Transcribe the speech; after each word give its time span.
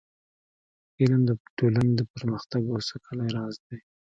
علم 1.01 1.21
د 1.29 1.31
ټولنې 1.57 1.91
د 1.99 2.01
پرمختګ 2.13 2.61
او 2.73 2.79
سوکالۍ 2.89 3.27
راز 3.37 3.55
دی. 3.67 3.79